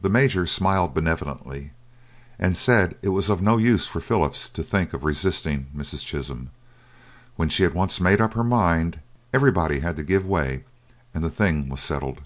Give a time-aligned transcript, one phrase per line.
[0.00, 1.70] The Major smiled benevolently,
[2.40, 6.04] and said it was of no use for Philip to think of resisting Mrs.
[6.04, 6.50] Chisholm;
[7.36, 8.98] when she had once made up her mind,
[9.32, 10.64] everybody had to give way,
[11.14, 12.20] and the thing was settled.